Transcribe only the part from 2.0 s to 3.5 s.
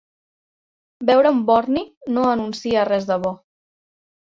no anuncia res de bo.